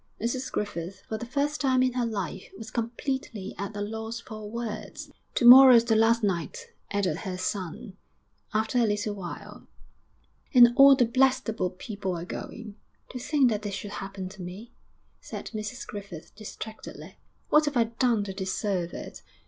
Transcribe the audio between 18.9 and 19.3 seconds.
it?